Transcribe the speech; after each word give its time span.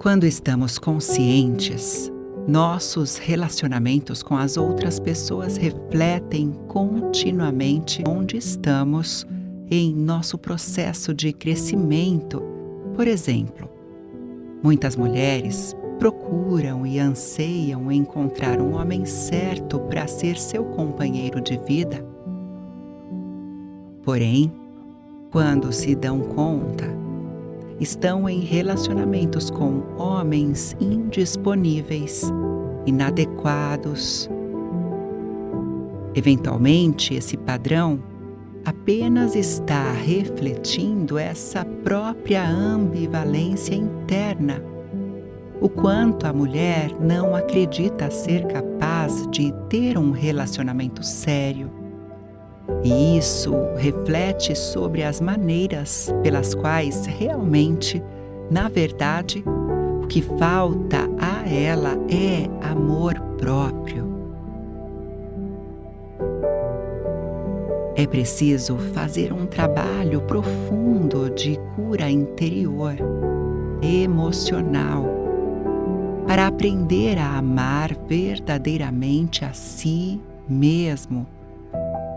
Quando 0.00 0.24
estamos 0.24 0.78
conscientes, 0.78 2.10
nossos 2.48 3.18
relacionamentos 3.18 4.22
com 4.22 4.34
as 4.34 4.56
outras 4.56 4.98
pessoas 4.98 5.58
refletem 5.58 6.52
continuamente 6.68 8.02
onde 8.08 8.38
estamos 8.38 9.26
em 9.70 9.94
nosso 9.94 10.38
processo 10.38 11.12
de 11.12 11.34
crescimento. 11.34 12.42
Por 12.96 13.06
exemplo, 13.06 13.68
muitas 14.62 14.96
mulheres 14.96 15.76
procuram 15.98 16.86
e 16.86 16.98
anseiam 16.98 17.92
encontrar 17.92 18.58
um 18.58 18.80
homem 18.80 19.04
certo 19.04 19.78
para 19.80 20.06
ser 20.06 20.38
seu 20.38 20.64
companheiro 20.64 21.42
de 21.42 21.58
vida. 21.58 22.02
Porém, 24.02 24.50
quando 25.30 25.70
se 25.74 25.94
dão 25.94 26.20
conta, 26.20 26.88
estão 27.80 28.28
em 28.28 28.40
relacionamentos 28.40 29.50
com 29.50 29.82
homens 29.96 30.76
indisponíveis, 30.80 32.30
inadequados. 32.86 34.28
Eventualmente, 36.14 37.14
esse 37.14 37.36
padrão 37.36 38.02
apenas 38.64 39.34
está 39.34 39.90
refletindo 39.92 41.18
essa 41.18 41.64
própria 41.64 42.46
ambivalência 42.46 43.74
interna 43.74 44.62
o 45.60 45.68
quanto 45.68 46.26
a 46.26 46.32
mulher 46.32 46.90
não 46.98 47.36
acredita 47.36 48.10
ser 48.10 48.46
capaz 48.46 49.26
de 49.30 49.52
ter 49.68 49.98
um 49.98 50.10
relacionamento 50.10 51.04
sério. 51.04 51.79
E 52.82 53.18
isso 53.18 53.54
reflete 53.76 54.54
sobre 54.56 55.02
as 55.02 55.20
maneiras 55.20 56.12
pelas 56.22 56.54
quais 56.54 57.06
realmente, 57.06 58.02
na 58.50 58.68
verdade, 58.68 59.44
o 60.02 60.06
que 60.06 60.22
falta 60.22 61.08
a 61.18 61.48
ela 61.48 61.96
é 62.08 62.48
amor 62.66 63.20
próprio. 63.38 64.08
É 67.94 68.06
preciso 68.06 68.78
fazer 68.94 69.30
um 69.30 69.44
trabalho 69.44 70.22
profundo 70.22 71.28
de 71.28 71.58
cura 71.76 72.10
interior, 72.10 72.96
emocional, 73.82 75.04
para 76.26 76.46
aprender 76.46 77.18
a 77.18 77.36
amar 77.36 77.94
verdadeiramente 78.08 79.44
a 79.44 79.52
si 79.52 80.18
mesmo, 80.48 81.26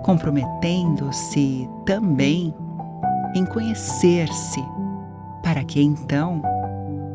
comprometendo-se 0.03 1.67
também 1.85 2.53
em 3.35 3.45
conhecer-se, 3.45 4.63
para 5.41 5.63
que 5.63 5.81
então 5.81 6.41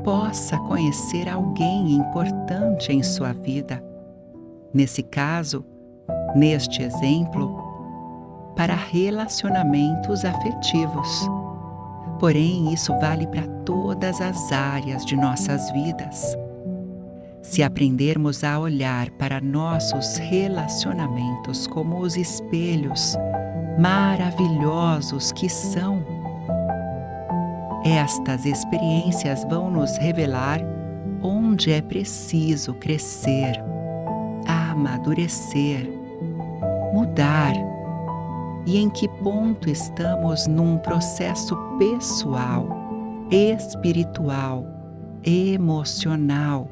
possa 0.02 0.56
conhecer 0.58 1.28
alguém 1.28 1.92
importante 1.92 2.92
em 2.92 3.02
sua 3.02 3.32
vida. 3.32 3.82
Nesse 4.72 5.02
caso, 5.02 5.64
neste 6.34 6.82
exemplo, 6.82 7.62
para 8.56 8.74
relacionamentos 8.74 10.24
afetivos. 10.24 11.28
Porém, 12.18 12.72
isso 12.72 12.92
vale 12.98 13.26
para 13.26 13.46
todas 13.64 14.20
as 14.20 14.50
áreas 14.50 15.06
de 15.06 15.14
nossas 15.14 15.70
vidas. 15.70 16.36
Se 17.42 17.62
aprendermos 17.62 18.42
a 18.42 18.58
olhar 18.58 19.10
para 19.12 19.40
nossos 19.40 20.16
relacionamentos 20.16 21.66
como 21.66 22.00
os 22.00 22.16
espelhos 22.16 23.16
maravilhosos 23.78 25.32
que 25.32 25.48
são, 25.48 26.04
estas 27.84 28.44
experiências 28.44 29.44
vão 29.44 29.70
nos 29.70 29.96
revelar 29.96 30.60
onde 31.22 31.72
é 31.72 31.80
preciso 31.80 32.74
crescer, 32.74 33.62
amadurecer, 34.46 35.88
mudar 36.92 37.54
e 38.66 38.78
em 38.78 38.90
que 38.90 39.08
ponto 39.08 39.70
estamos 39.70 40.46
num 40.46 40.76
processo 40.78 41.56
pessoal, 41.78 42.68
espiritual, 43.30 44.66
emocional 45.24 46.68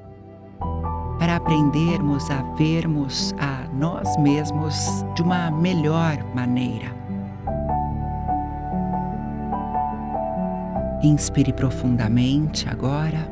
para 1.19 1.37
aprendermos 1.37 2.31
a 2.31 2.43
vermos 2.57 3.35
a 3.39 3.67
nós 3.73 4.17
mesmos 4.19 5.05
de 5.15 5.23
uma 5.23 5.51
melhor 5.51 6.19
maneira. 6.35 6.95
Inspire 11.03 11.53
profundamente 11.53 12.69
agora. 12.69 13.31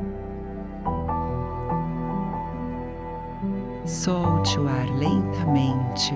Solte 3.85 4.59
o 4.59 4.67
ar 4.67 4.87
lentamente. 4.97 6.13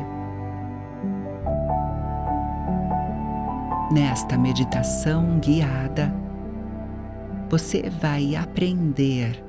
Nesta 3.92 4.38
meditação 4.38 5.40
guiada, 5.40 6.14
você 7.50 7.90
vai 7.90 8.36
aprender 8.36 9.44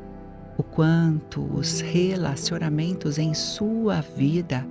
o 0.61 0.63
quanto 0.63 1.43
os 1.55 1.81
relacionamentos 1.81 3.17
em 3.17 3.33
sua 3.33 4.03
vida 4.03 4.67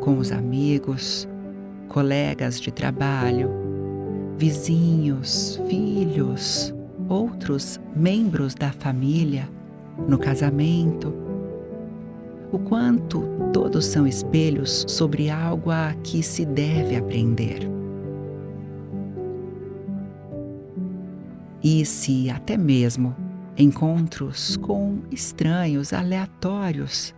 com 0.00 0.16
os 0.16 0.30
amigos, 0.30 1.28
colegas 1.88 2.60
de 2.60 2.70
trabalho, 2.70 3.50
vizinhos, 4.38 5.60
filhos, 5.68 6.72
outros 7.08 7.80
membros 7.96 8.54
da 8.54 8.70
família, 8.70 9.48
no 10.06 10.18
casamento, 10.18 11.12
o 12.52 12.58
quanto 12.60 13.24
todos 13.52 13.86
são 13.86 14.06
espelhos 14.06 14.84
sobre 14.86 15.30
algo 15.30 15.72
a 15.72 15.94
que 16.04 16.22
se 16.22 16.44
deve 16.44 16.94
aprender. 16.94 17.68
E 21.60 21.84
se 21.84 22.30
até 22.30 22.56
mesmo 22.56 23.23
encontros 23.56 24.56
com 24.56 25.02
estranhos 25.10 25.92
aleatórios 25.92 27.14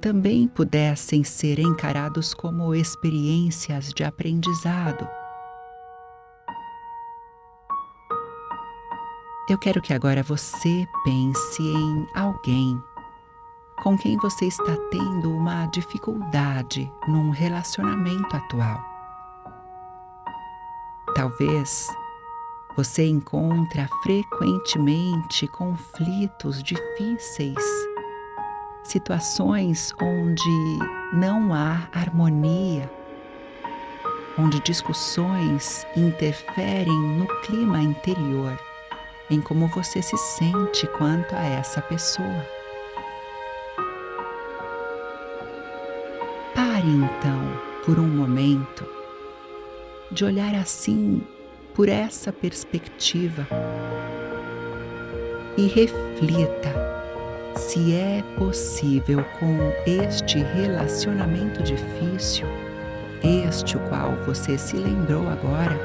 também 0.00 0.46
pudessem 0.46 1.24
ser 1.24 1.58
encarados 1.58 2.32
como 2.32 2.74
experiências 2.74 3.92
de 3.92 4.04
aprendizado. 4.04 5.08
Eu 9.48 9.58
quero 9.58 9.80
que 9.80 9.94
agora 9.94 10.22
você 10.22 10.86
pense 11.04 11.62
em 11.62 12.06
alguém 12.14 12.80
com 13.82 13.96
quem 13.96 14.16
você 14.18 14.46
está 14.46 14.76
tendo 14.90 15.30
uma 15.30 15.66
dificuldade 15.66 16.90
num 17.06 17.30
relacionamento 17.30 18.36
atual. 18.36 18.80
Talvez 21.14 21.88
você 22.76 23.06
encontra 23.06 23.88
frequentemente 24.02 25.48
conflitos 25.48 26.62
difíceis, 26.62 27.64
situações 28.84 29.94
onde 29.98 30.78
não 31.14 31.54
há 31.54 31.88
harmonia, 31.90 32.90
onde 34.38 34.60
discussões 34.60 35.86
interferem 35.96 37.00
no 37.16 37.26
clima 37.40 37.80
interior, 37.80 38.60
em 39.30 39.40
como 39.40 39.68
você 39.68 40.02
se 40.02 40.16
sente 40.18 40.86
quanto 40.98 41.34
a 41.34 41.42
essa 41.42 41.80
pessoa. 41.80 42.46
Pare 46.54 46.88
então, 46.88 47.40
por 47.86 47.98
um 47.98 48.06
momento, 48.06 48.86
de 50.10 50.26
olhar 50.26 50.54
assim 50.54 51.26
por 51.76 51.90
essa 51.90 52.32
perspectiva 52.32 53.46
e 55.58 55.66
reflita 55.66 56.74
se 57.54 57.94
é 57.94 58.24
possível 58.38 59.22
com 59.38 59.58
este 59.86 60.38
relacionamento 60.38 61.62
difícil, 61.62 62.46
este 63.22 63.76
o 63.76 63.80
qual 63.88 64.16
você 64.24 64.56
se 64.56 64.76
lembrou 64.76 65.28
agora, 65.28 65.78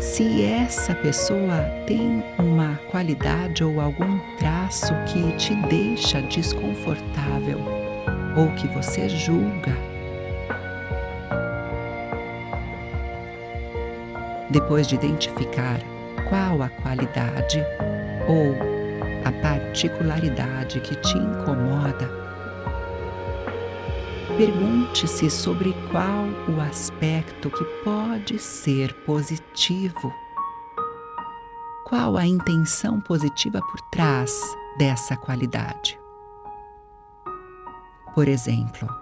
se 0.00 0.44
essa 0.44 0.92
pessoa 0.96 1.62
tem 1.86 2.24
uma 2.40 2.74
qualidade 2.90 3.62
ou 3.62 3.80
algum 3.80 4.18
traço 4.38 4.92
que 5.06 5.36
te 5.36 5.54
deixa 5.68 6.20
desconfortável 6.22 7.60
ou 8.36 8.48
que 8.56 8.66
você 8.68 9.08
julga 9.08 9.91
Depois 14.52 14.86
de 14.86 14.96
identificar 14.96 15.80
qual 16.28 16.60
a 16.60 16.68
qualidade 16.68 17.64
ou 18.28 18.54
a 19.24 19.32
particularidade 19.40 20.78
que 20.80 20.94
te 20.96 21.16
incomoda, 21.16 22.10
pergunte-se 24.36 25.30
sobre 25.30 25.74
qual 25.90 26.26
o 26.54 26.60
aspecto 26.60 27.48
que 27.48 27.64
pode 27.82 28.38
ser 28.38 28.92
positivo. 29.06 30.12
Qual 31.86 32.18
a 32.18 32.26
intenção 32.26 33.00
positiva 33.00 33.58
por 33.58 33.80
trás 33.90 34.38
dessa 34.76 35.16
qualidade? 35.16 35.98
Por 38.14 38.28
exemplo, 38.28 39.01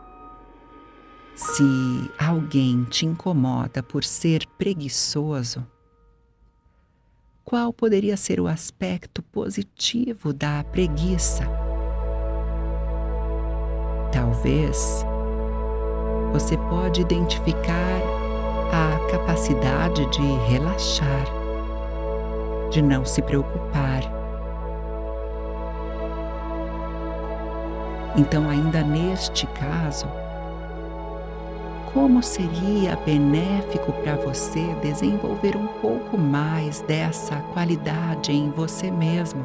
se 1.34 2.10
alguém 2.18 2.84
te 2.84 3.06
incomoda 3.06 3.82
por 3.82 4.04
ser 4.04 4.46
preguiçoso, 4.58 5.66
qual 7.44 7.72
poderia 7.72 8.16
ser 8.16 8.40
o 8.40 8.46
aspecto 8.46 9.22
positivo 9.22 10.32
da 10.32 10.62
preguiça? 10.62 11.44
Talvez 14.12 15.04
você 16.32 16.56
pode 16.56 17.00
identificar 17.00 18.00
a 18.72 19.10
capacidade 19.10 20.08
de 20.10 20.22
relaxar, 20.48 21.24
de 22.70 22.80
não 22.80 23.04
se 23.04 23.20
preocupar. 23.20 24.02
Então, 28.16 28.48
ainda 28.48 28.82
neste 28.82 29.46
caso, 29.48 30.06
como 31.92 32.22
seria 32.22 32.96
benéfico 33.04 33.92
para 33.92 34.14
você 34.16 34.62
desenvolver 34.82 35.56
um 35.56 35.66
pouco 35.80 36.16
mais 36.16 36.80
dessa 36.82 37.36
qualidade 37.52 38.32
em 38.32 38.50
você 38.50 38.90
mesmo? 38.90 39.44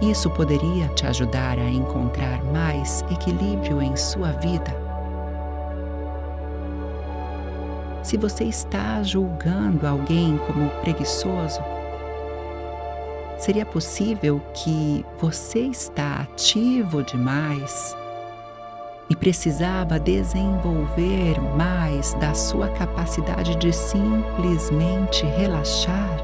Isso 0.00 0.30
poderia 0.30 0.88
te 0.88 1.06
ajudar 1.06 1.58
a 1.58 1.68
encontrar 1.68 2.44
mais 2.44 3.02
equilíbrio 3.10 3.82
em 3.82 3.96
sua 3.96 4.32
vida. 4.32 4.86
Se 8.04 8.16
você 8.16 8.44
está 8.44 9.02
julgando 9.02 9.84
alguém 9.86 10.38
como 10.46 10.70
preguiçoso, 10.80 11.60
seria 13.36 13.66
possível 13.66 14.40
que 14.54 15.04
você 15.18 15.60
está 15.60 16.20
ativo 16.20 17.02
demais 17.02 17.96
e 19.08 19.14
precisava 19.14 20.00
desenvolver 20.00 21.40
mais 21.56 22.14
da 22.14 22.34
sua 22.34 22.68
capacidade 22.68 23.54
de 23.56 23.72
simplesmente 23.72 25.24
relaxar? 25.24 26.18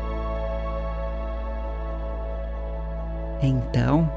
Então, 3.40 4.10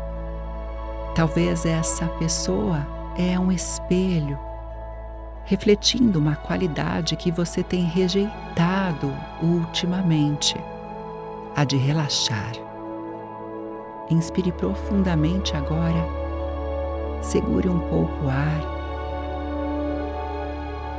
talvez 1.14 1.66
essa 1.66 2.08
pessoa 2.20 2.86
é 3.18 3.40
um 3.40 3.52
espelho 3.52 4.38
refletindo 5.46 6.18
uma 6.20 6.36
qualidade 6.36 7.16
que 7.16 7.32
você 7.32 7.62
tem 7.64 7.84
rejeitado 7.84 9.14
ultimamente, 9.42 10.56
a 11.56 11.64
de 11.64 11.78
relaxar. 11.78 12.54
Inspire 14.10 14.52
profundamente 14.52 15.56
agora, 15.56 16.25
segure 17.26 17.68
um 17.68 17.80
pouco 17.90 18.26
o 18.26 18.30
ar 18.30 18.76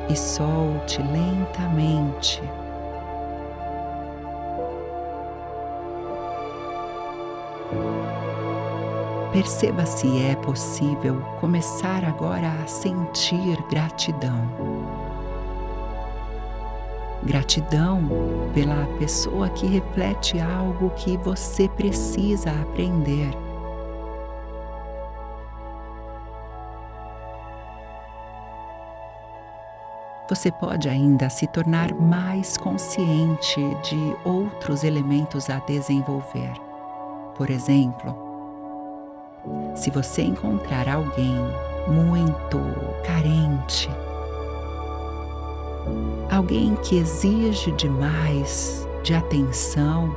e 0.08 0.16
solte 0.16 1.00
lentamente. 1.00 2.42
Perceba 9.32 9.84
se 9.84 10.22
é 10.22 10.34
possível 10.36 11.20
começar 11.40 12.04
agora 12.04 12.50
a 12.62 12.66
sentir 12.66 13.62
gratidão. 13.68 14.48
Gratidão 17.22 18.08
pela 18.54 18.86
pessoa 18.98 19.48
que 19.50 19.66
reflete 19.66 20.40
algo 20.40 20.90
que 20.90 21.16
você 21.18 21.68
precisa 21.68 22.50
aprender. 22.50 23.45
Você 30.28 30.50
pode 30.50 30.88
ainda 30.88 31.30
se 31.30 31.46
tornar 31.46 31.94
mais 31.94 32.56
consciente 32.56 33.60
de 33.84 34.16
outros 34.24 34.82
elementos 34.82 35.48
a 35.48 35.60
desenvolver. 35.60 36.52
Por 37.36 37.48
exemplo, 37.48 38.16
se 39.76 39.88
você 39.88 40.22
encontrar 40.22 40.88
alguém 40.88 41.36
muito 41.86 42.58
carente, 43.04 43.88
alguém 46.28 46.74
que 46.76 46.98
exige 46.98 47.70
demais 47.72 48.84
de 49.04 49.14
atenção, 49.14 50.16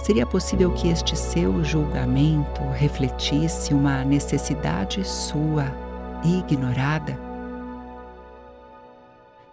seria 0.00 0.24
possível 0.24 0.70
que 0.70 0.88
este 0.88 1.16
seu 1.18 1.64
julgamento 1.64 2.62
refletisse 2.72 3.74
uma 3.74 4.04
necessidade 4.04 5.02
sua 5.02 5.85
ignorada? 6.24 7.18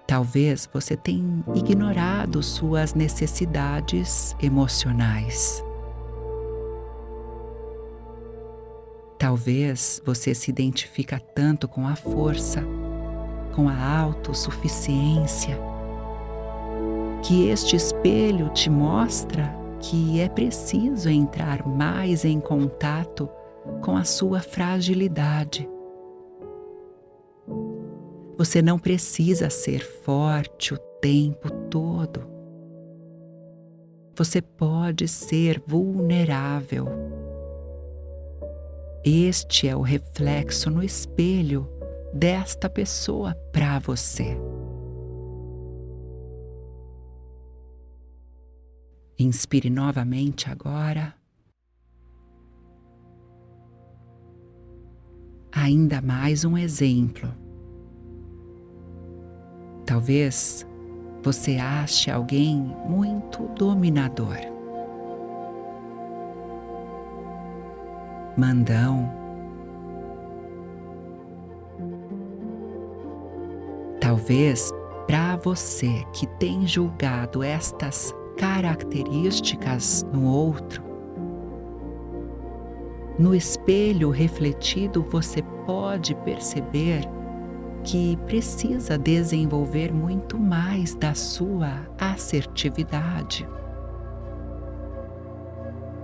Talvez 0.06 0.70
você 0.72 0.96
tenha 0.96 1.44
ignorado 1.56 2.44
suas 2.44 2.94
necessidades 2.94 4.36
emocionais. 4.42 5.64
Talvez 9.18 10.02
você 10.06 10.36
se 10.36 10.52
identifica 10.52 11.20
tanto 11.20 11.68
com 11.68 11.88
a 11.88 11.96
força, 11.96 12.62
com 13.56 13.70
a 13.70 14.00
autossuficiência, 14.00 15.58
que 17.24 17.48
este 17.48 17.76
espelho 17.76 18.50
te 18.50 18.70
mostra 18.70 19.64
que 19.80 20.20
é 20.20 20.30
preciso 20.30 21.10
entrar 21.10 21.68
mais 21.68 22.24
em 22.26 22.40
contato 22.40 23.30
com 23.82 23.98
a 23.98 24.04
sua 24.04 24.42
fragilidade. 24.42 25.70
Você 28.38 28.62
não 28.62 28.80
precisa 28.80 29.50
ser 29.50 29.84
forte 29.84 30.74
o 30.74 30.78
tempo 31.02 31.50
todo. 31.70 32.22
Você 34.16 34.42
pode 34.42 35.08
ser 35.08 35.62
vulnerável 35.66 36.88
este 39.06 39.68
é 39.68 39.76
o 39.76 39.82
reflexo 39.82 40.70
no 40.70 40.82
espelho 40.82 41.68
desta 42.14 42.70
pessoa 42.70 43.36
para 43.52 43.78
você. 43.78 44.38
Inspire 49.20 49.70
novamente 49.70 50.50
agora. 50.50 51.14
Ainda 55.52 56.02
mais 56.02 56.46
um 56.46 56.58
exemplo. 56.58 57.43
Talvez 59.94 60.66
você 61.22 61.58
ache 61.58 62.10
alguém 62.10 62.76
muito 62.90 63.44
dominador. 63.50 64.40
mandão. 68.36 69.08
Talvez 74.02 74.72
para 75.06 75.36
você 75.36 76.04
que 76.12 76.26
tem 76.40 76.66
julgado 76.66 77.44
estas 77.44 78.12
características 78.36 80.04
no 80.12 80.26
outro, 80.26 80.82
no 83.20 83.36
espelho 83.36 84.10
refletido 84.10 85.04
você 85.04 85.44
pode 85.68 86.16
perceber 86.16 87.08
que 87.84 88.18
precisa 88.26 88.98
desenvolver 88.98 89.94
muito 89.94 90.38
mais 90.38 90.96
da 90.96 91.14
sua 91.14 91.82
assertividade. 92.00 93.48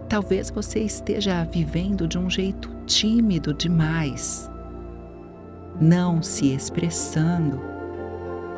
Talvez 0.10 0.50
você 0.50 0.80
esteja 0.80 1.44
vivendo 1.44 2.08
de 2.08 2.18
um 2.18 2.30
jeito 2.30 2.70
tímido 2.86 3.54
demais, 3.54 4.50
não 5.80 6.22
se 6.22 6.52
expressando, 6.52 7.62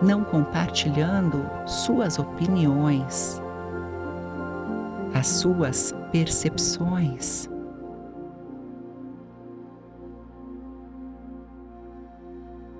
não 0.02 0.24
compartilhando 0.24 1.46
suas 1.68 2.18
opiniões, 2.18 3.42
as 5.14 5.28
suas 5.28 5.94
percepções. 6.12 7.51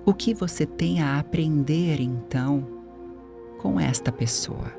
O 0.04 0.12
que 0.12 0.34
você 0.34 0.66
tem 0.66 1.00
a 1.00 1.20
aprender 1.20 2.00
então 2.00 2.66
com 3.60 3.78
esta 3.78 4.10
pessoa? 4.10 4.72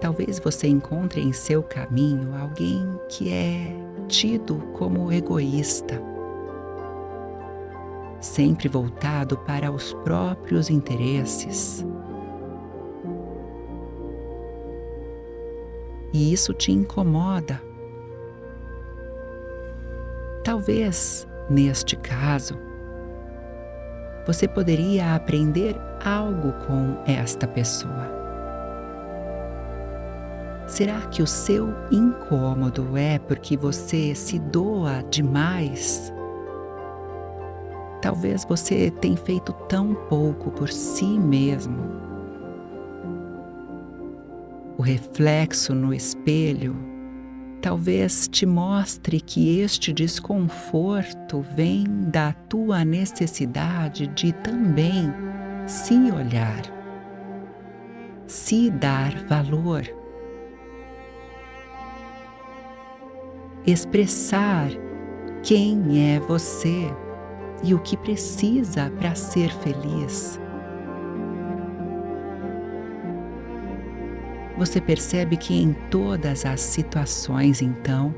Talvez 0.00 0.40
você 0.40 0.66
encontre 0.66 1.20
em 1.20 1.32
seu 1.32 1.62
caminho 1.62 2.34
alguém 2.34 2.84
que 3.08 3.32
é 3.32 3.72
tido 4.08 4.56
como 4.72 5.12
egoísta. 5.12 6.02
sempre 8.20 8.68
voltado 8.68 9.38
para 9.38 9.72
os 9.72 9.94
próprios 9.94 10.68
interesses. 10.68 11.86
E 16.12 16.30
isso 16.30 16.52
te 16.52 16.70
incomoda. 16.70 17.69
Talvez, 20.42 21.28
neste 21.50 21.96
caso, 21.96 22.58
você 24.26 24.48
poderia 24.48 25.14
aprender 25.14 25.76
algo 26.02 26.52
com 26.66 26.96
esta 27.06 27.46
pessoa. 27.46 28.20
Será 30.66 31.00
que 31.02 31.20
o 31.20 31.26
seu 31.26 31.74
incômodo 31.90 32.96
é 32.96 33.18
porque 33.18 33.56
você 33.56 34.14
se 34.14 34.38
doa 34.38 35.02
demais? 35.10 36.12
Talvez 38.00 38.44
você 38.44 38.90
tenha 38.90 39.16
feito 39.16 39.52
tão 39.68 39.94
pouco 40.08 40.50
por 40.52 40.70
si 40.70 41.18
mesmo. 41.18 41.82
O 44.78 44.82
reflexo 44.82 45.74
no 45.74 45.92
espelho 45.92 46.74
talvez 47.60 48.28
te 48.28 48.46
mostre 48.46 49.20
que 49.20 49.60
este 49.60 49.92
desconforto 49.92 51.44
vem 51.54 51.84
da 52.10 52.32
tua 52.48 52.84
necessidade 52.84 54.06
de 54.08 54.32
também 54.32 55.12
se 55.66 55.94
olhar, 56.10 56.62
se 58.26 58.70
dar 58.70 59.24
valor 59.26 60.00
expressar 63.66 64.68
quem 65.42 66.14
é 66.14 66.20
você 66.20 66.86
e 67.62 67.74
o 67.74 67.78
que 67.78 67.96
precisa 67.96 68.90
para 68.98 69.14
ser 69.14 69.50
feliz. 69.50 70.40
Você 74.60 74.78
percebe 74.78 75.38
que 75.38 75.54
em 75.54 75.72
todas 75.90 76.44
as 76.44 76.60
situações, 76.60 77.62
então, 77.62 78.14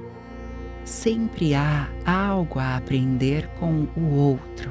sempre 0.85 1.55
há 1.55 1.89
algo 2.05 2.59
a 2.59 2.77
aprender 2.77 3.49
com 3.61 3.87
o 3.97 4.17
outro. 4.17 4.69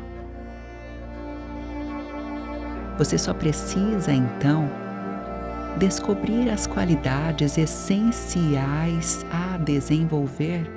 Você 2.97 3.17
só 3.17 3.33
precisa, 3.33 4.11
então, 4.11 4.69
descobrir 5.77 6.49
as 6.49 6.67
qualidades 6.67 7.57
essenciais 7.57 9.25
a 9.31 9.55
desenvolver 9.55 10.69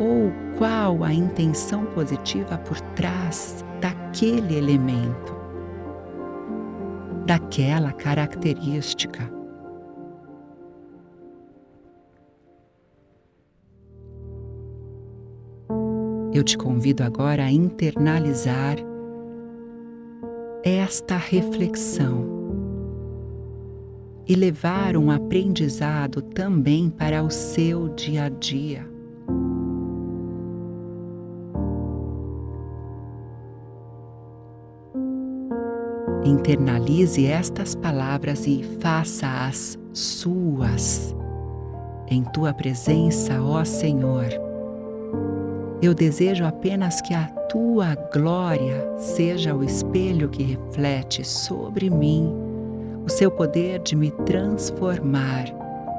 ou 0.00 0.32
qual 0.56 1.04
a 1.04 1.12
intenção 1.12 1.84
positiva 1.84 2.56
por 2.56 2.80
trás 2.80 3.62
daquele 3.78 4.56
elemento, 4.56 5.36
daquela 7.26 7.92
característica. 7.92 9.41
Eu 16.32 16.42
te 16.42 16.56
convido 16.56 17.02
agora 17.02 17.44
a 17.44 17.52
internalizar 17.52 18.76
esta 20.64 21.16
reflexão 21.16 22.26
e 24.26 24.34
levar 24.34 24.96
um 24.96 25.10
aprendizado 25.10 26.22
também 26.22 26.88
para 26.88 27.22
o 27.22 27.30
seu 27.30 27.90
dia 27.90 28.24
a 28.24 28.28
dia. 28.30 28.90
Internalize 36.24 37.26
estas 37.26 37.74
palavras 37.74 38.46
e 38.46 38.62
faça-as 38.80 39.78
suas. 39.92 41.14
Em 42.08 42.22
tua 42.22 42.54
presença, 42.54 43.42
ó 43.42 43.64
Senhor, 43.64 44.51
eu 45.82 45.92
desejo 45.92 46.44
apenas 46.44 47.00
que 47.00 47.12
a 47.12 47.26
tua 47.48 47.96
glória 48.12 48.86
seja 48.96 49.54
o 49.54 49.64
espelho 49.64 50.28
que 50.28 50.42
reflete 50.42 51.26
sobre 51.26 51.90
mim 51.90 52.32
o 53.04 53.10
seu 53.10 53.30
poder 53.30 53.80
de 53.80 53.96
me 53.96 54.12
transformar 54.24 55.44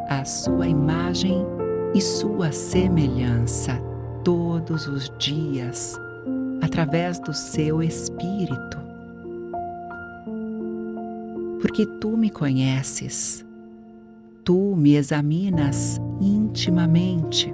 à 0.07 0.23
sua 0.23 0.67
imagem 0.67 1.45
e 1.93 1.99
sua 1.99 2.51
semelhança 2.51 3.79
todos 4.23 4.87
os 4.87 5.11
dias, 5.19 5.99
através 6.61 7.19
do 7.19 7.33
seu 7.33 7.83
Espírito. 7.83 8.81
Porque 11.61 11.85
tu 11.99 12.15
me 12.17 12.29
conheces, 12.29 13.45
tu 14.43 14.75
me 14.75 14.95
examinas 14.95 15.99
intimamente. 16.21 17.53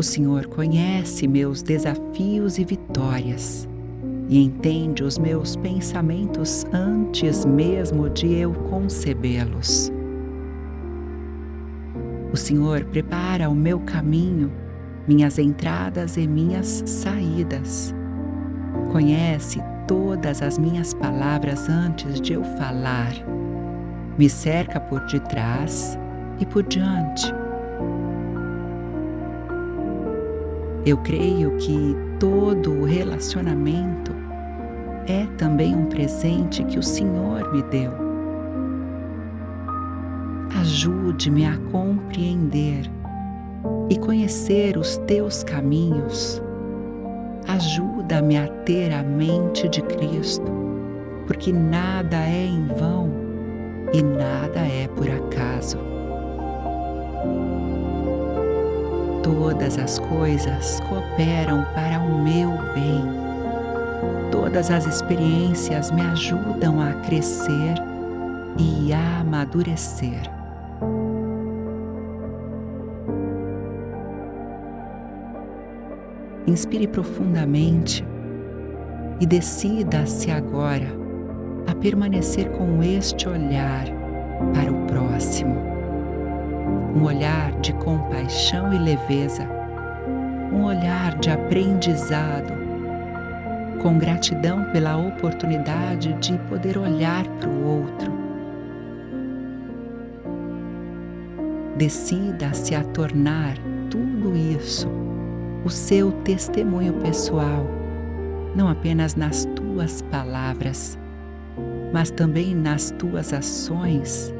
O 0.00 0.02
Senhor 0.02 0.46
conhece 0.46 1.28
meus 1.28 1.60
desafios 1.60 2.56
e 2.56 2.64
vitórias 2.64 3.68
e 4.30 4.42
entende 4.42 5.04
os 5.04 5.18
meus 5.18 5.56
pensamentos 5.56 6.64
antes 6.72 7.44
mesmo 7.44 8.08
de 8.08 8.32
eu 8.32 8.50
concebê-los. 8.70 9.92
O 12.32 12.36
Senhor 12.38 12.82
prepara 12.84 13.50
o 13.50 13.54
meu 13.54 13.78
caminho, 13.80 14.50
minhas 15.06 15.38
entradas 15.38 16.16
e 16.16 16.26
minhas 16.26 16.82
saídas. 16.86 17.94
Conhece 18.92 19.60
todas 19.86 20.40
as 20.40 20.56
minhas 20.56 20.94
palavras 20.94 21.68
antes 21.68 22.22
de 22.22 22.32
eu 22.32 22.42
falar. 22.56 23.12
Me 24.16 24.30
cerca 24.30 24.80
por 24.80 25.00
detrás 25.00 25.98
e 26.40 26.46
por 26.46 26.62
diante. 26.62 27.39
Eu 30.86 30.96
creio 30.98 31.56
que 31.58 31.94
todo 32.18 32.72
o 32.72 32.84
relacionamento 32.84 34.12
é 35.06 35.26
também 35.36 35.74
um 35.76 35.86
presente 35.86 36.64
que 36.64 36.78
o 36.78 36.82
Senhor 36.82 37.52
me 37.52 37.62
deu. 37.64 37.92
Ajude-me 40.58 41.44
a 41.44 41.58
compreender 41.70 42.90
e 43.90 43.98
conhecer 43.98 44.78
os 44.78 44.96
teus 44.98 45.44
caminhos. 45.44 46.42
Ajuda-me 47.46 48.38
a 48.38 48.48
ter 48.64 48.92
a 48.92 49.02
mente 49.02 49.68
de 49.68 49.82
Cristo, 49.82 50.50
porque 51.26 51.52
nada 51.52 52.16
é 52.16 52.46
em 52.46 52.66
vão 52.68 53.10
e 53.92 54.02
nada 54.02 54.60
é 54.60 54.88
por 54.88 55.10
acaso. 55.10 55.99
Todas 59.22 59.78
as 59.78 59.98
coisas 59.98 60.80
cooperam 60.88 61.64
para 61.74 62.00
o 62.00 62.22
meu 62.22 62.50
bem 62.74 63.20
Todas 64.30 64.70
as 64.70 64.86
experiências 64.86 65.90
me 65.90 66.00
ajudam 66.00 66.80
a 66.80 66.92
crescer 67.02 67.74
e 68.58 68.92
a 68.92 69.20
amadurecer. 69.20 70.22
Inspire 76.46 76.88
profundamente 76.88 78.04
e 79.20 79.26
decida-se 79.26 80.30
agora 80.30 80.88
a 81.66 81.74
permanecer 81.74 82.50
com 82.50 82.82
este 82.82 83.28
olhar 83.28 83.86
para 84.54 84.72
o 84.72 84.86
próximo. 84.86 85.69
Um 86.94 87.04
olhar 87.04 87.52
de 87.60 87.72
compaixão 87.74 88.72
e 88.72 88.78
leveza, 88.78 89.46
um 90.52 90.64
olhar 90.64 91.18
de 91.18 91.30
aprendizado 91.30 92.52
com 93.80 93.98
gratidão 93.98 94.64
pela 94.72 94.96
oportunidade 94.96 96.12
de 96.14 96.36
poder 96.48 96.76
olhar 96.76 97.26
para 97.38 97.48
o 97.48 97.82
outro. 97.82 98.12
Decida-se 101.76 102.74
a 102.74 102.84
tornar 102.84 103.56
tudo 103.88 104.36
isso 104.36 104.88
o 105.64 105.70
seu 105.70 106.10
testemunho 106.12 106.94
pessoal, 106.94 107.66
não 108.54 108.68
apenas 108.68 109.14
nas 109.14 109.44
tuas 109.56 110.02
palavras, 110.02 110.98
mas 111.92 112.10
também 112.10 112.54
nas 112.54 112.90
tuas 112.92 113.32
ações, 113.32 114.34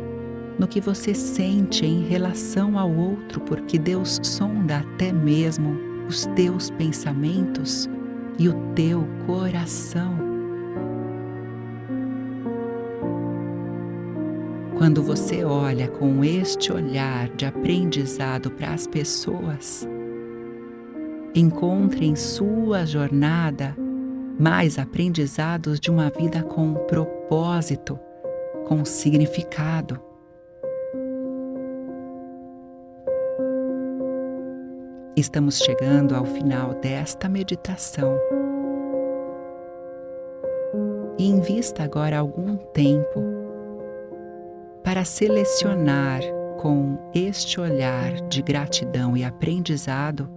no 0.58 0.68
que 0.68 0.80
você 0.80 1.14
sente 1.14 1.86
em 1.86 2.02
relação 2.02 2.78
ao 2.78 2.90
outro, 2.90 3.40
porque 3.40 3.78
Deus 3.78 4.18
sonda 4.22 4.78
até 4.78 5.12
mesmo 5.12 5.76
os 6.06 6.26
teus 6.34 6.70
pensamentos 6.70 7.88
e 8.38 8.48
o 8.48 8.54
teu 8.74 9.06
coração. 9.26 10.30
Quando 14.76 15.02
você 15.02 15.44
olha 15.44 15.88
com 15.88 16.24
este 16.24 16.72
olhar 16.72 17.28
de 17.28 17.44
aprendizado 17.44 18.50
para 18.50 18.72
as 18.72 18.86
pessoas, 18.86 19.86
encontre 21.34 22.06
em 22.06 22.16
sua 22.16 22.86
jornada 22.86 23.76
mais 24.38 24.78
aprendizados 24.78 25.78
de 25.78 25.90
uma 25.90 26.08
vida 26.08 26.42
com 26.42 26.72
propósito, 26.86 27.98
com 28.66 28.82
significado. 28.84 30.00
Estamos 35.16 35.58
chegando 35.58 36.14
ao 36.14 36.24
final 36.24 36.74
desta 36.74 37.28
meditação. 37.28 38.16
E 41.18 41.26
invista 41.26 41.82
agora 41.82 42.18
algum 42.18 42.56
tempo 42.56 43.20
para 44.84 45.04
selecionar 45.04 46.22
com 46.58 46.96
este 47.14 47.60
olhar 47.60 48.12
de 48.28 48.40
gratidão 48.40 49.16
e 49.16 49.24
aprendizado 49.24 50.30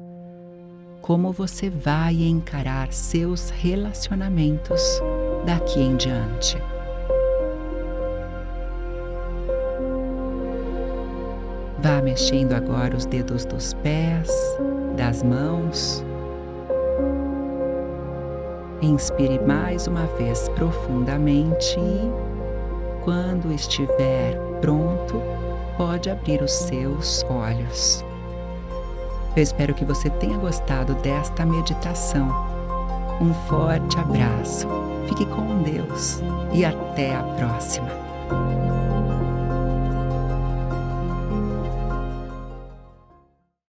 como 1.02 1.32
você 1.32 1.70
vai 1.70 2.24
encarar 2.24 2.92
seus 2.92 3.50
relacionamentos 3.50 4.82
daqui 5.46 5.80
em 5.80 5.96
diante. 5.96 6.58
Vá 11.84 12.02
mexendo 12.02 12.54
agora 12.54 12.96
os 12.96 13.06
dedos 13.06 13.44
dos 13.44 13.74
pés, 13.74 14.32
das 14.96 15.22
mãos. 15.22 16.02
Inspire 18.82 19.38
mais 19.46 19.86
uma 19.86 20.06
vez 20.18 20.48
profundamente 20.56 21.78
e, 21.78 22.10
quando 23.04 23.52
estiver 23.52 24.40
pronto, 24.62 25.22
pode 25.76 26.10
abrir 26.10 26.42
os 26.42 26.54
seus 26.54 27.26
olhos. 27.30 28.02
Eu 29.36 29.44
espero 29.44 29.74
que 29.74 29.84
você 29.84 30.10
tenha 30.10 30.38
gostado 30.38 30.94
desta 30.96 31.46
meditação. 31.46 32.30
Um 33.20 33.34
forte 33.50 34.00
abraço, 34.00 34.70
fique 35.10 35.26
com 35.26 35.62
Deus 35.64 36.24
e 36.54 36.64
até 36.64 37.14
a 37.14 37.24
próxima. 37.24 37.90